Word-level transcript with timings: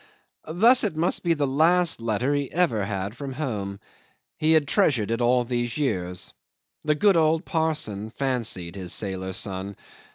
Thus 0.51 0.83
it 0.83 0.95
must 0.95 1.21
be 1.23 1.35
the 1.35 1.45
last 1.45 2.01
letter 2.01 2.33
he 2.33 2.51
ever 2.51 2.83
had 2.85 3.15
from 3.15 3.33
home. 3.33 3.79
He 4.39 4.53
had 4.53 4.67
treasured 4.67 5.11
it 5.11 5.21
all 5.21 5.43
these 5.43 5.77
years. 5.77 6.33
The 6.83 6.95
good 6.95 7.15
old 7.15 7.45
parson 7.45 8.09
fancied 8.09 8.75
his 8.75 8.93
sailor 8.93 9.33
son. 9.33 9.75